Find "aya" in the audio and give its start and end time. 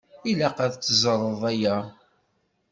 1.51-1.77